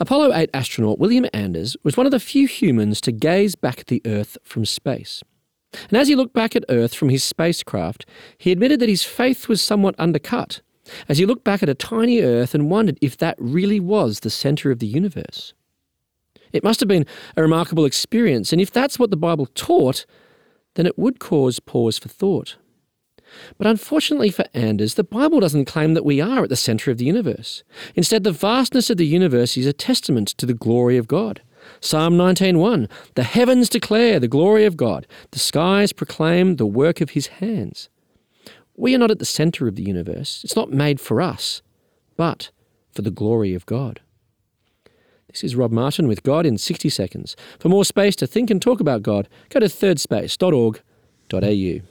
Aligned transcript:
Apollo 0.00 0.32
8 0.32 0.50
astronaut 0.54 1.00
William 1.00 1.26
Anders 1.32 1.76
was 1.82 1.96
one 1.96 2.06
of 2.06 2.12
the 2.12 2.20
few 2.20 2.46
humans 2.46 3.00
to 3.00 3.10
gaze 3.10 3.56
back 3.56 3.80
at 3.80 3.88
the 3.88 4.00
Earth 4.06 4.38
from 4.44 4.64
space. 4.64 5.24
And 5.88 5.98
as 5.98 6.06
he 6.06 6.14
looked 6.14 6.34
back 6.34 6.54
at 6.54 6.64
Earth 6.68 6.94
from 6.94 7.08
his 7.08 7.24
spacecraft, 7.24 8.06
he 8.38 8.52
admitted 8.52 8.78
that 8.78 8.88
his 8.88 9.02
faith 9.02 9.48
was 9.48 9.60
somewhat 9.60 9.96
undercut 9.98 10.62
as 11.08 11.18
he 11.18 11.26
looked 11.26 11.42
back 11.42 11.64
at 11.64 11.68
a 11.68 11.74
tiny 11.74 12.20
Earth 12.20 12.54
and 12.54 12.70
wondered 12.70 12.96
if 13.02 13.16
that 13.16 13.34
really 13.40 13.80
was 13.80 14.20
the 14.20 14.30
centre 14.30 14.70
of 14.70 14.78
the 14.78 14.86
universe. 14.86 15.52
It 16.52 16.62
must 16.62 16.78
have 16.78 16.88
been 16.88 17.06
a 17.36 17.42
remarkable 17.42 17.84
experience, 17.84 18.52
and 18.52 18.62
if 18.62 18.70
that's 18.70 19.00
what 19.00 19.10
the 19.10 19.16
Bible 19.16 19.46
taught, 19.46 20.06
then 20.76 20.86
it 20.86 20.96
would 20.96 21.18
cause 21.18 21.58
pause 21.58 21.98
for 21.98 22.08
thought. 22.08 22.56
But 23.56 23.66
unfortunately 23.66 24.30
for 24.30 24.44
Anders, 24.54 24.94
the 24.94 25.04
Bible 25.04 25.40
doesn't 25.40 25.66
claim 25.66 25.94
that 25.94 26.04
we 26.04 26.20
are 26.20 26.44
at 26.44 26.48
the 26.48 26.56
centre 26.56 26.90
of 26.90 26.98
the 26.98 27.04
universe. 27.04 27.62
Instead, 27.94 28.24
the 28.24 28.32
vastness 28.32 28.90
of 28.90 28.96
the 28.96 29.06
universe 29.06 29.56
is 29.56 29.66
a 29.66 29.72
testament 29.72 30.28
to 30.28 30.46
the 30.46 30.54
glory 30.54 30.96
of 30.96 31.08
God. 31.08 31.42
Psalm 31.80 32.16
19:1 32.16 32.88
The 33.14 33.22
heavens 33.22 33.68
declare 33.68 34.18
the 34.18 34.28
glory 34.28 34.64
of 34.64 34.76
God, 34.76 35.06
the 35.30 35.38
skies 35.38 35.92
proclaim 35.92 36.56
the 36.56 36.66
work 36.66 37.00
of 37.00 37.10
his 37.10 37.26
hands. 37.26 37.88
We 38.76 38.94
are 38.94 38.98
not 38.98 39.10
at 39.10 39.18
the 39.18 39.24
centre 39.24 39.66
of 39.66 39.74
the 39.74 39.82
universe. 39.82 40.42
It's 40.44 40.56
not 40.56 40.72
made 40.72 41.00
for 41.00 41.20
us, 41.20 41.62
but 42.16 42.50
for 42.92 43.02
the 43.02 43.10
glory 43.10 43.54
of 43.54 43.66
God. 43.66 44.00
This 45.28 45.44
is 45.44 45.56
Rob 45.56 45.72
Martin 45.72 46.08
with 46.08 46.22
God 46.22 46.46
in 46.46 46.56
60 46.56 46.88
seconds. 46.88 47.36
For 47.58 47.68
more 47.68 47.84
space 47.84 48.16
to 48.16 48.26
think 48.26 48.50
and 48.50 48.62
talk 48.62 48.80
about 48.80 49.02
God, 49.02 49.28
go 49.50 49.60
to 49.60 49.66
thirdspace.org.au. 49.66 51.82